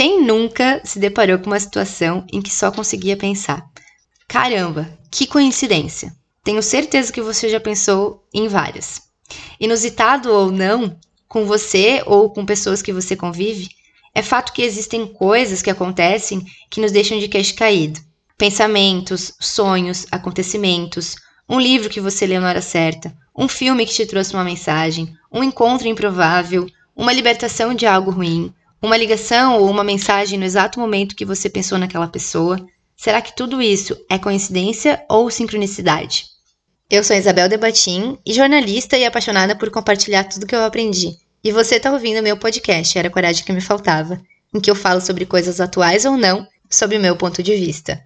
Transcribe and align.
Quem 0.00 0.24
nunca 0.24 0.80
se 0.82 0.98
deparou 0.98 1.38
com 1.38 1.48
uma 1.48 1.60
situação 1.60 2.24
em 2.32 2.40
que 2.40 2.50
só 2.50 2.72
conseguia 2.72 3.18
pensar: 3.18 3.62
caramba, 4.26 4.98
que 5.10 5.26
coincidência! 5.26 6.10
Tenho 6.42 6.62
certeza 6.62 7.12
que 7.12 7.20
você 7.20 7.50
já 7.50 7.60
pensou 7.60 8.26
em 8.32 8.48
várias. 8.48 9.02
Inusitado 9.60 10.32
ou 10.32 10.50
não, 10.50 10.98
com 11.28 11.44
você 11.44 12.02
ou 12.06 12.30
com 12.30 12.46
pessoas 12.46 12.80
que 12.80 12.94
você 12.94 13.14
convive, 13.14 13.68
é 14.14 14.22
fato 14.22 14.54
que 14.54 14.62
existem 14.62 15.06
coisas 15.06 15.60
que 15.60 15.68
acontecem 15.68 16.46
que 16.70 16.80
nos 16.80 16.92
deixam 16.92 17.18
de 17.18 17.28
queixo 17.28 17.54
caído. 17.54 18.00
Pensamentos, 18.38 19.34
sonhos, 19.38 20.06
acontecimentos, 20.10 21.14
um 21.46 21.60
livro 21.60 21.90
que 21.90 22.00
você 22.00 22.26
leu 22.26 22.40
na 22.40 22.48
hora 22.48 22.62
certa, 22.62 23.14
um 23.36 23.48
filme 23.48 23.84
que 23.84 23.92
te 23.92 24.06
trouxe 24.06 24.32
uma 24.32 24.44
mensagem, 24.44 25.14
um 25.30 25.44
encontro 25.44 25.86
improvável, 25.86 26.66
uma 26.96 27.12
libertação 27.12 27.74
de 27.74 27.84
algo 27.84 28.10
ruim, 28.10 28.50
uma 28.82 28.96
ligação 28.96 29.58
ou 29.60 29.70
uma 29.70 29.84
mensagem 29.84 30.38
no 30.38 30.44
exato 30.44 30.80
momento 30.80 31.14
que 31.14 31.24
você 31.24 31.50
pensou 31.50 31.78
naquela 31.78 32.08
pessoa. 32.08 32.64
Será 32.96 33.20
que 33.20 33.36
tudo 33.36 33.60
isso 33.60 33.96
é 34.10 34.18
coincidência 34.18 35.04
ou 35.08 35.30
sincronicidade? 35.30 36.26
Eu 36.90 37.04
sou 37.04 37.14
Isabel 37.14 37.48
Debatim, 37.48 38.18
jornalista 38.26 38.96
e 38.96 39.04
apaixonada 39.04 39.54
por 39.54 39.70
compartilhar 39.70 40.24
tudo 40.24 40.46
que 40.46 40.54
eu 40.54 40.64
aprendi. 40.64 41.16
E 41.42 41.52
você 41.52 41.76
está 41.76 41.92
ouvindo 41.92 42.22
meu 42.22 42.36
podcast 42.36 42.98
Era 42.98 43.08
a 43.08 43.10
Coragem 43.10 43.44
que 43.44 43.52
Me 43.52 43.60
Faltava, 43.60 44.20
em 44.52 44.60
que 44.60 44.70
eu 44.70 44.74
falo 44.74 45.00
sobre 45.00 45.24
coisas 45.24 45.60
atuais 45.60 46.04
ou 46.04 46.16
não, 46.16 46.46
sob 46.68 46.96
o 46.96 47.00
meu 47.00 47.16
ponto 47.16 47.42
de 47.42 47.54
vista. 47.54 48.02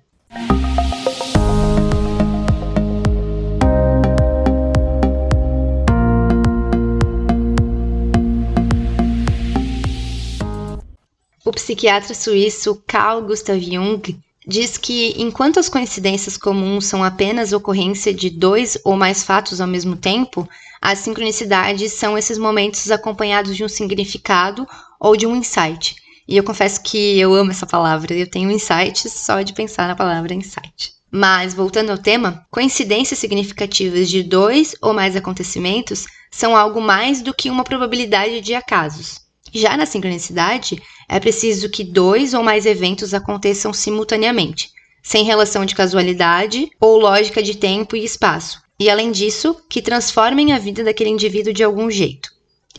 O 11.47 11.53
psiquiatra 11.53 12.15
suíço 12.15 12.83
Carl 12.87 13.21
Gustav 13.21 13.61
Jung 13.61 14.19
diz 14.47 14.79
que 14.79 15.13
enquanto 15.19 15.61
as 15.61 15.69
coincidências 15.69 16.39
comuns 16.39 16.87
são 16.87 17.05
apenas 17.05 17.53
ocorrência 17.53 18.15
de 18.15 18.31
dois 18.31 18.79
ou 18.83 18.97
mais 18.97 19.23
fatos 19.23 19.61
ao 19.61 19.67
mesmo 19.67 19.95
tempo, 19.95 20.49
as 20.81 21.01
sincronicidades 21.01 21.93
são 21.93 22.17
esses 22.17 22.39
momentos 22.39 22.91
acompanhados 22.91 23.55
de 23.55 23.63
um 23.63 23.69
significado 23.69 24.67
ou 24.99 25.15
de 25.19 25.27
um 25.27 25.37
insight. 25.37 25.97
E 26.27 26.35
eu 26.35 26.43
confesso 26.43 26.83
que 26.83 27.21
eu 27.21 27.35
amo 27.35 27.51
essa 27.51 27.67
palavra, 27.67 28.15
eu 28.15 28.31
tenho 28.31 28.51
insights 28.51 29.13
só 29.13 29.43
de 29.43 29.53
pensar 29.53 29.87
na 29.87 29.95
palavra 29.95 30.33
insight. 30.33 30.95
Mas, 31.11 31.53
voltando 31.53 31.91
ao 31.91 31.99
tema, 31.99 32.47
coincidências 32.51 33.19
significativas 33.19 34.09
de 34.09 34.23
dois 34.23 34.75
ou 34.81 34.95
mais 34.95 35.15
acontecimentos 35.15 36.07
são 36.31 36.57
algo 36.57 36.81
mais 36.81 37.21
do 37.21 37.35
que 37.35 37.51
uma 37.51 37.65
probabilidade 37.65 38.41
de 38.41 38.55
acasos. 38.55 39.24
Já 39.55 39.77
na 39.77 39.87
sincronicidade, 39.87 40.83
é 41.09 41.21
preciso 41.21 41.71
que 41.71 41.85
dois 41.85 42.35
ou 42.35 42.43
mais 42.43 42.67
eventos 42.67 43.15
aconteçam 43.15 43.73
simultaneamente, 43.73 44.71
sem 45.01 45.25
relação 45.25 45.65
de 45.65 45.77
casualidade 45.77 46.69
ou 46.81 46.99
lógica 46.99 47.41
de 47.41 47.57
tempo 47.57 47.95
e 47.95 48.05
espaço, 48.05 48.61
e 48.81 48.91
além 48.91 49.13
disso, 49.13 49.57
que 49.71 49.81
transformem 49.81 50.53
a 50.53 50.59
vida 50.59 50.83
daquele 50.83 51.11
indivíduo 51.11 51.53
de 51.53 51.63
algum 51.63 51.89
jeito. 51.89 52.31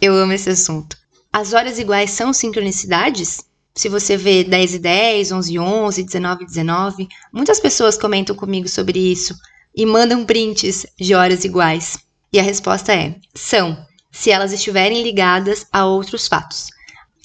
Eu 0.02 0.14
amo 0.16 0.34
esse 0.34 0.50
assunto. 0.50 0.98
As 1.32 1.54
horas 1.54 1.80
iguais 1.80 2.12
são 2.12 2.34
sincronicidades? 2.34 3.46
Se 3.74 3.88
você 3.88 4.18
vê 4.18 4.44
10 4.44 4.76
e 4.76 4.80
10, 4.80 5.32
11 5.32 5.54
e 5.54 5.60
11, 5.60 6.04
19 6.04 6.44
e 6.44 6.46
19, 6.46 7.08
muitas 7.32 7.60
pessoas 7.60 7.98
comentam 7.98 8.36
comigo 8.36 8.68
sobre 8.68 9.00
isso 9.00 9.34
e 9.74 9.86
mandam 9.86 10.26
prints 10.26 10.86
de 11.00 11.16
horas 11.16 11.46
iguais. 11.46 11.98
E 12.34 12.40
a 12.40 12.44
resposta 12.44 12.94
é: 12.94 13.16
são 13.34 13.78
se 14.16 14.32
elas 14.32 14.54
estiverem 14.54 15.04
ligadas 15.04 15.68
a 15.72 15.86
outros 15.86 16.26
fatos. 16.26 16.70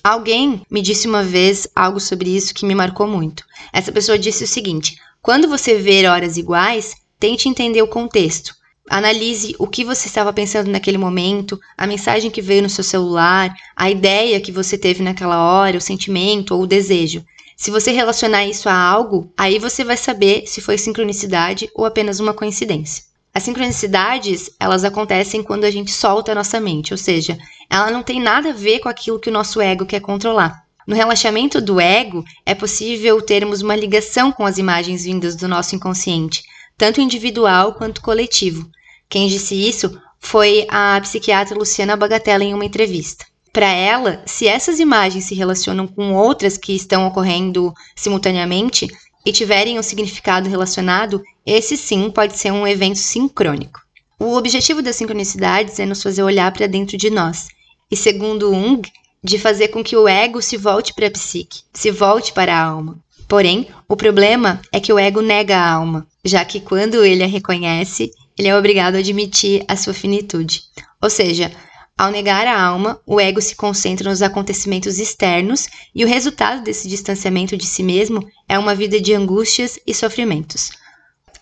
Alguém 0.02 0.62
me 0.68 0.82
disse 0.82 1.06
uma 1.06 1.22
vez 1.22 1.68
algo 1.74 2.00
sobre 2.00 2.34
isso 2.34 2.52
que 2.52 2.66
me 2.66 2.74
marcou 2.74 3.06
muito. 3.06 3.44
Essa 3.72 3.92
pessoa 3.92 4.18
disse 4.18 4.42
o 4.42 4.48
seguinte: 4.48 4.96
quando 5.22 5.48
você 5.48 5.76
ver 5.76 6.06
horas 6.06 6.36
iguais, 6.36 6.96
tente 7.18 7.48
entender 7.48 7.80
o 7.80 7.86
contexto. 7.86 8.54
Analise 8.88 9.54
o 9.56 9.68
que 9.68 9.84
você 9.84 10.08
estava 10.08 10.32
pensando 10.32 10.68
naquele 10.68 10.98
momento, 10.98 11.60
a 11.78 11.86
mensagem 11.86 12.30
que 12.30 12.42
veio 12.42 12.62
no 12.62 12.68
seu 12.68 12.82
celular, 12.82 13.54
a 13.76 13.88
ideia 13.88 14.40
que 14.40 14.50
você 14.50 14.76
teve 14.76 15.00
naquela 15.00 15.38
hora, 15.44 15.78
o 15.78 15.80
sentimento 15.80 16.54
ou 16.56 16.62
o 16.62 16.66
desejo. 16.66 17.24
Se 17.56 17.70
você 17.70 17.92
relacionar 17.92 18.46
isso 18.46 18.68
a 18.68 18.74
algo, 18.74 19.32
aí 19.36 19.60
você 19.60 19.84
vai 19.84 19.96
saber 19.96 20.44
se 20.46 20.60
foi 20.60 20.76
sincronicidade 20.76 21.70
ou 21.72 21.84
apenas 21.84 22.18
uma 22.18 22.34
coincidência. 22.34 23.09
As 23.32 23.44
sincronicidades, 23.44 24.50
elas 24.58 24.82
acontecem 24.82 25.42
quando 25.42 25.64
a 25.64 25.70
gente 25.70 25.92
solta 25.92 26.32
a 26.32 26.34
nossa 26.34 26.58
mente, 26.58 26.92
ou 26.92 26.98
seja, 26.98 27.38
ela 27.68 27.90
não 27.90 28.02
tem 28.02 28.20
nada 28.20 28.50
a 28.50 28.54
ver 28.54 28.80
com 28.80 28.88
aquilo 28.88 29.20
que 29.20 29.30
o 29.30 29.32
nosso 29.32 29.60
ego 29.60 29.86
quer 29.86 30.00
controlar. 30.00 30.64
No 30.84 30.96
relaxamento 30.96 31.60
do 31.60 31.78
ego, 31.78 32.24
é 32.44 32.54
possível 32.54 33.22
termos 33.22 33.62
uma 33.62 33.76
ligação 33.76 34.32
com 34.32 34.44
as 34.44 34.58
imagens 34.58 35.04
vindas 35.04 35.36
do 35.36 35.46
nosso 35.46 35.76
inconsciente, 35.76 36.42
tanto 36.76 37.00
individual 37.00 37.74
quanto 37.74 38.02
coletivo. 38.02 38.68
Quem 39.08 39.28
disse 39.28 39.54
isso 39.54 40.00
foi 40.18 40.66
a 40.68 41.00
psiquiatra 41.00 41.56
Luciana 41.56 41.96
Bagatella 41.96 42.42
em 42.42 42.52
uma 42.52 42.64
entrevista. 42.64 43.24
Para 43.52 43.68
ela, 43.68 44.22
se 44.26 44.48
essas 44.48 44.80
imagens 44.80 45.24
se 45.24 45.34
relacionam 45.34 45.86
com 45.86 46.14
outras 46.14 46.56
que 46.56 46.74
estão 46.74 47.06
ocorrendo 47.06 47.72
simultaneamente, 47.94 48.88
e 49.24 49.32
tiverem 49.32 49.78
um 49.78 49.82
significado 49.82 50.48
relacionado, 50.48 51.22
esse 51.44 51.76
sim 51.76 52.10
pode 52.10 52.36
ser 52.38 52.52
um 52.52 52.66
evento 52.66 52.98
sincrônico. 52.98 53.80
O 54.18 54.36
objetivo 54.36 54.82
das 54.82 54.96
sincronicidades 54.96 55.78
é 55.78 55.86
nos 55.86 56.02
fazer 56.02 56.22
olhar 56.22 56.52
para 56.52 56.66
dentro 56.66 56.96
de 56.96 57.10
nós, 57.10 57.48
e 57.90 57.96
segundo 57.96 58.52
Jung, 58.52 58.82
de 59.22 59.38
fazer 59.38 59.68
com 59.68 59.82
que 59.82 59.96
o 59.96 60.08
ego 60.08 60.40
se 60.40 60.56
volte 60.56 60.94
para 60.94 61.06
a 61.06 61.10
psique, 61.10 61.62
se 61.72 61.90
volte 61.90 62.32
para 62.32 62.54
a 62.54 62.62
alma. 62.62 62.98
Porém, 63.28 63.68
o 63.88 63.96
problema 63.96 64.60
é 64.72 64.80
que 64.80 64.92
o 64.92 64.98
ego 64.98 65.20
nega 65.20 65.56
a 65.56 65.72
alma, 65.72 66.06
já 66.24 66.44
que 66.44 66.60
quando 66.60 67.04
ele 67.04 67.22
a 67.22 67.26
reconhece, 67.26 68.10
ele 68.36 68.48
é 68.48 68.56
obrigado 68.56 68.96
a 68.96 68.98
admitir 68.98 69.64
a 69.68 69.76
sua 69.76 69.94
finitude. 69.94 70.62
Ou 71.00 71.10
seja, 71.10 71.52
ao 72.00 72.10
negar 72.10 72.46
a 72.46 72.58
alma, 72.58 72.98
o 73.06 73.20
ego 73.20 73.42
se 73.42 73.54
concentra 73.54 74.08
nos 74.08 74.22
acontecimentos 74.22 74.98
externos 74.98 75.68
e 75.94 76.02
o 76.02 76.08
resultado 76.08 76.62
desse 76.62 76.88
distanciamento 76.88 77.58
de 77.58 77.66
si 77.66 77.82
mesmo 77.82 78.26
é 78.48 78.58
uma 78.58 78.74
vida 78.74 78.98
de 78.98 79.12
angústias 79.12 79.78
e 79.86 79.92
sofrimentos. 79.92 80.70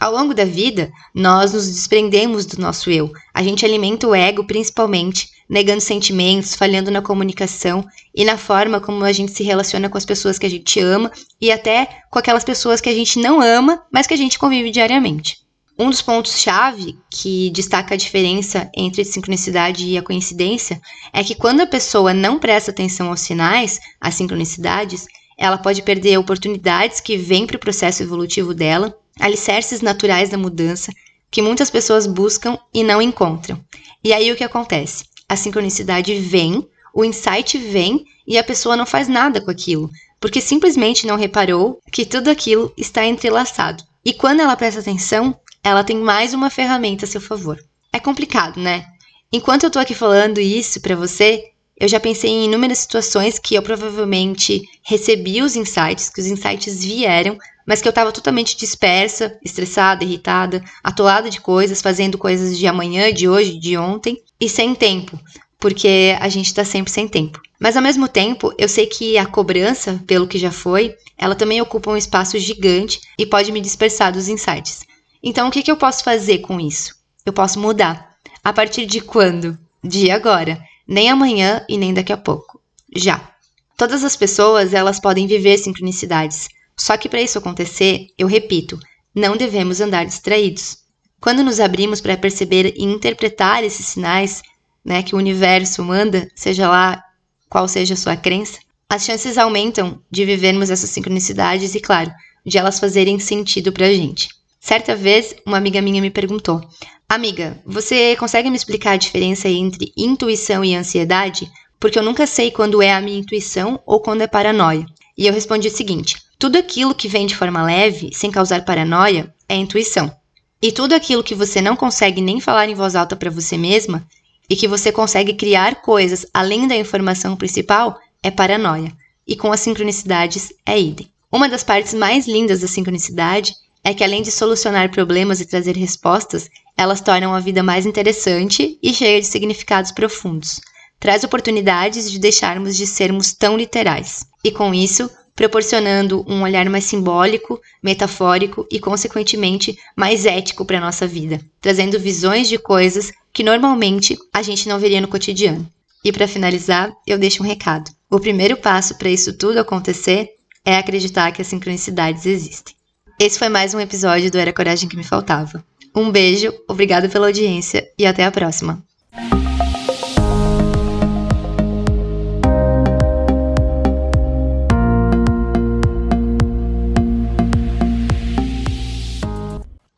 Ao 0.01 0.11
longo 0.11 0.35
da 0.35 0.45
vida, 0.45 0.91
nós 1.15 1.53
nos 1.53 1.71
desprendemos 1.71 2.45
do 2.45 2.61
nosso 2.61 2.91
eu. 2.91 3.13
A 3.33 3.41
gente 3.41 3.65
alimenta 3.65 4.09
o 4.09 4.13
ego 4.13 4.45
principalmente, 4.49 5.29
negando 5.49 5.81
sentimentos, 5.81 6.57
falhando 6.57 6.91
na 6.91 7.03
comunicação 7.03 7.87
e 8.13 8.25
na 8.25 8.37
forma 8.37 8.81
como 8.81 9.05
a 9.05 9.13
gente 9.13 9.31
se 9.31 9.45
relaciona 9.45 9.89
com 9.89 9.97
as 9.97 10.05
pessoas 10.05 10.41
que 10.41 10.47
a 10.47 10.51
gente 10.51 10.81
ama 10.81 11.13
e 11.41 11.53
até 11.53 12.01
com 12.11 12.19
aquelas 12.19 12.43
pessoas 12.43 12.81
que 12.81 12.89
a 12.89 12.95
gente 12.95 13.21
não 13.21 13.41
ama, 13.41 13.85
mas 13.93 14.09
que 14.09 14.15
a 14.15 14.19
gente 14.19 14.37
convive 14.37 14.73
diariamente. 14.73 15.37
Um 15.81 15.91
dos 15.91 16.03
pontos-chave 16.03 16.99
que 17.09 17.51
destaca 17.51 17.95
a 17.95 17.97
diferença 17.97 18.69
entre 18.77 19.05
sincronicidade 19.05 19.87
e 19.87 19.97
a 19.97 20.03
coincidência 20.03 20.81
é 21.13 21.23
que 21.23 21.37
quando 21.37 21.61
a 21.61 21.67
pessoa 21.69 22.13
não 22.13 22.37
presta 22.41 22.73
atenção 22.73 23.11
aos 23.11 23.21
sinais, 23.21 23.79
às 24.01 24.17
sincronicidades, 24.17 25.07
ela 25.37 25.57
pode 25.57 25.83
perder 25.83 26.19
oportunidades 26.19 27.01
que 27.01 27.17
vêm 27.17 27.47
para 27.47 27.57
o 27.57 27.61
processo 27.61 28.03
evolutivo 28.03 28.53
dela, 28.53 28.93
alicerces 29.21 29.81
naturais 29.81 30.31
da 30.31 30.37
mudança 30.37 30.93
que 31.31 31.41
muitas 31.41 31.71
pessoas 31.71 32.09
buscam 32.09 32.59
e 32.75 32.83
não 32.83 33.01
encontram. 33.01 33.63
E 34.03 34.13
aí 34.13 34.33
o 34.33 34.37
que 34.37 34.43
acontece? 34.43 35.05
A 35.29 35.37
sincronicidade 35.37 36.13
vem, 36.19 36.67
o 36.93 37.05
insight 37.05 37.57
vem 37.57 38.05
e 38.27 38.37
a 38.37 38.43
pessoa 38.43 38.77
não 38.77 38.85
faz 38.85 39.07
nada 39.07 39.41
com 39.41 39.51
aquilo, 39.51 39.89
porque 40.19 40.41
simplesmente 40.41 41.07
não 41.07 41.15
reparou 41.15 41.79
que 41.93 42.05
tudo 42.05 42.31
aquilo 42.31 42.73
está 42.77 43.07
entrelaçado. 43.07 43.85
E 44.05 44.13
quando 44.13 44.41
ela 44.41 44.57
presta 44.57 44.81
atenção, 44.81 45.39
ela 45.63 45.85
tem 45.85 45.97
mais 45.97 46.35
uma 46.35 46.51
ferramenta 46.51 47.05
a 47.05 47.09
seu 47.09 47.21
favor. 47.21 47.59
É 47.93 47.99
complicado, 47.99 48.61
né? 48.61 48.87
Enquanto 49.33 49.65
eu 49.65 49.71
tô 49.71 49.79
aqui 49.79 49.95
falando 49.95 50.41
isso 50.41 50.81
para 50.81 50.97
você, 50.97 51.45
eu 51.81 51.87
já 51.87 52.01
pensei 52.01 52.31
em 52.31 52.45
inúmeras 52.47 52.79
situações 52.79 53.39
que 53.39 53.55
eu 53.55 53.63
provavelmente 53.63 54.63
recebi 54.83 55.41
os 55.43 55.55
insights, 55.55 56.09
que 56.09 56.21
os 56.21 56.27
insights 56.27 56.83
vieram, 56.85 57.39
mas 57.67 57.81
que 57.81 57.87
eu 57.87 57.91
estava 57.91 58.11
totalmente 58.11 58.57
dispersa, 58.57 59.39
estressada, 59.45 60.03
irritada, 60.03 60.65
atolada 60.83 61.29
de 61.31 61.41
coisas, 61.41 61.83
fazendo 61.83 62.17
coisas 62.19 62.59
de 62.59 62.67
amanhã, 62.67 63.13
de 63.13 63.29
hoje, 63.29 63.59
de 63.59 63.77
ontem, 63.77 64.21
e 64.41 64.49
sem 64.49 64.75
tempo, 64.75 65.21
porque 65.59 66.17
a 66.19 66.29
gente 66.29 66.47
está 66.47 66.65
sempre 66.65 66.91
sem 66.91 67.07
tempo. 67.07 67.41
Mas 67.61 67.77
ao 67.77 67.83
mesmo 67.83 68.09
tempo, 68.09 68.53
eu 68.57 68.69
sei 68.69 68.87
que 68.87 69.19
a 69.19 69.27
cobrança 69.27 70.03
pelo 70.07 70.27
que 70.27 70.39
já 70.39 70.51
foi, 70.51 70.97
ela 71.17 71.35
também 71.35 71.61
ocupa 71.61 71.91
um 71.91 71.97
espaço 71.97 72.39
gigante 72.39 73.01
e 73.19 73.27
pode 73.27 73.53
me 73.53 73.61
dispersar 73.61 74.13
dos 74.13 74.29
insights. 74.29 74.81
Então, 75.23 75.49
o 75.49 75.51
que, 75.51 75.63
que 75.63 75.71
eu 75.71 75.77
posso 75.77 76.05
fazer 76.05 76.39
com 76.39 76.61
isso? 76.61 76.95
Eu 77.25 77.33
posso 77.33 77.59
mudar. 77.59 78.17
A 78.43 78.53
partir 78.53 78.87
de 78.87 79.01
quando? 79.01 79.59
De 79.83 80.11
agora. 80.11 80.61
Nem 80.87 81.11
amanhã 81.11 81.65
e 81.69 81.77
nem 81.77 81.93
daqui 81.93 82.13
a 82.13 82.17
pouco. 82.17 82.61
Já. 82.95 83.31
Todas 83.77 84.03
as 84.03 84.17
pessoas, 84.17 84.73
elas 84.73 84.99
podem 84.99 85.27
viver 85.27 85.59
sincronicidades. 85.59 86.49
Só 86.77 86.97
que 86.97 87.09
para 87.09 87.21
isso 87.21 87.39
acontecer, 87.39 88.09
eu 88.17 88.27
repito, 88.27 88.79
não 89.15 89.37
devemos 89.37 89.81
andar 89.81 90.07
distraídos. 90.07 90.79
Quando 91.21 91.43
nos 91.43 91.59
abrimos 91.59 92.01
para 92.01 92.17
perceber 92.17 92.73
e 92.77 92.85
interpretar 92.85 93.65
esses 93.65 93.87
sinais, 93.87 94.43
né, 94.85 95.03
que 95.03 95.15
o 95.15 95.19
universo 95.19 95.83
manda, 95.85 96.31
seja 96.35 96.69
lá 96.69 97.03
qual 97.49 97.67
seja 97.67 97.95
a 97.95 97.97
sua 97.97 98.17
crença, 98.17 98.59
as 98.89 99.05
chances 99.05 99.37
aumentam 99.37 100.01
de 100.11 100.25
vivermos 100.25 100.71
essas 100.71 100.91
sincronicidades 100.91 101.75
e, 101.75 101.81
claro, 101.81 102.11
de 102.47 102.57
elas 102.57 102.79
fazerem 102.79 103.19
sentido 103.19 103.73
pra 103.73 103.93
gente. 103.93 104.29
Certa 104.69 104.95
vez, 104.95 105.35
uma 105.47 105.57
amiga 105.57 105.81
minha 105.81 106.03
me 106.03 106.11
perguntou: 106.11 106.61
Amiga, 107.09 107.59
você 107.65 108.15
consegue 108.17 108.51
me 108.51 108.57
explicar 108.57 108.91
a 108.91 108.97
diferença 108.99 109.49
entre 109.49 109.95
intuição 109.97 110.63
e 110.63 110.75
ansiedade? 110.75 111.51
Porque 111.81 111.99
eu 111.99 112.03
nunca 112.03 112.27
sei 112.27 112.51
quando 112.51 112.83
é 112.83 112.93
a 112.93 113.01
minha 113.01 113.19
intuição 113.19 113.81
ou 113.87 113.99
quando 113.99 114.21
é 114.21 114.27
paranoia. 114.27 114.85
E 115.17 115.27
eu 115.27 115.33
respondi 115.33 115.69
o 115.69 115.75
seguinte: 115.75 116.19
tudo 116.39 116.59
aquilo 116.59 116.95
que 116.95 117.09
vem 117.09 117.25
de 117.27 117.35
forma 117.35 117.63
leve, 117.63 118.11
sem 118.13 118.31
causar 118.31 118.63
paranoia, 118.67 119.35
é 119.49 119.57
intuição. 119.57 120.15
E 120.61 120.71
tudo 120.71 120.95
aquilo 120.95 121.25
que 121.25 121.35
você 121.35 121.63
não 121.63 121.75
consegue 121.75 122.21
nem 122.21 122.39
falar 122.39 122.69
em 122.69 122.75
voz 122.75 122.95
alta 122.95 123.17
para 123.17 123.31
você 123.31 123.57
mesma 123.57 124.07
e 124.51 124.55
que 124.55 124.69
você 124.69 124.93
consegue 124.93 125.33
criar 125.33 125.77
coisas 125.77 126.27
além 126.35 126.69
da 126.69 126.77
informação 126.77 127.35
principal 127.37 127.99
é 128.23 128.31
paranoia. 128.31 128.93
E 129.27 129.35
com 129.35 129.51
as 129.51 129.61
sincronicidades 129.61 130.53
é 130.67 130.79
idem. 130.79 131.09
Uma 131.33 131.49
das 131.49 131.65
partes 131.65 131.95
mais 131.95 132.29
lindas 132.29 132.61
da 132.61 132.69
sincronicidade 132.69 133.55
é 133.83 133.95
que 133.95 134.05
além 134.05 134.23
de 134.23 134.31
solucionar 134.31 134.91
problemas 134.91 135.41
e 135.41 135.47
trazer 135.47 135.77
respostas, 135.77 136.49
elas 136.77 137.01
tornam 137.01 137.35
a 137.35 137.41
vida 137.41 137.63
mais 137.63 137.87
interessante 137.87 138.79
e 138.83 138.93
cheia 138.93 139.21
de 139.21 139.27
significados 139.27 139.93
profundos. 139.93 140.61
Traz 141.01 141.25
oportunidades 141.25 142.11
de 142.11 142.19
deixarmos 142.19 142.77
de 142.77 142.87
sermos 142.87 143.33
tão 143.33 143.57
literais. 143.57 144.27
E 144.45 144.51
com 144.51 144.75
isso, 144.75 145.11
proporcionando 145.35 146.25
um 146.29 146.43
olhar 146.43 146.69
mais 146.69 146.85
simbólico, 146.85 147.61
metafórico 147.81 148.67
e, 148.71 148.81
consequentemente, 148.81 149.79
mais 149.95 150.27
ético 150.27 150.65
para 150.65 150.79
a 150.79 150.81
nossa 150.81 151.07
vida, 151.07 151.41
trazendo 151.61 151.99
visões 151.99 152.49
de 152.49 152.59
coisas 152.59 153.13
que 153.33 153.45
normalmente 153.45 154.19
a 154.33 154.43
gente 154.43 154.69
não 154.69 154.81
veria 154.81 155.01
no 155.01 155.07
cotidiano. 155.07 155.65
E 156.05 156.13
para 156.13 156.27
finalizar, 156.27 156.93
eu 157.07 157.19
deixo 157.19 157.43
um 157.43 157.47
recado. 157.47 157.91
O 158.11 158.19
primeiro 158.19 158.57
passo 158.57 158.97
para 158.99 159.11
isso 159.11 159.33
tudo 159.33 159.61
acontecer 159.61 160.31
é 160.65 160.77
acreditar 160.77 161.31
que 161.31 161.43
as 161.43 161.49
sincronicidades 161.49 162.27
existem. 162.27 162.75
Esse 163.21 163.37
foi 163.37 163.49
mais 163.49 163.75
um 163.75 163.81
episódio 163.81 164.31
do 164.31 164.39
Era 164.39 164.53
Coragem 164.53 164.89
que 164.89 164.97
Me 164.97 165.03
Faltava. 165.03 165.65
Um 165.93 166.09
beijo, 166.09 166.55
obrigada 166.69 167.09
pela 167.09 167.27
audiência 167.27 167.91
e 167.99 168.07
até 168.07 168.25
a 168.25 168.31
próxima. 168.31 168.81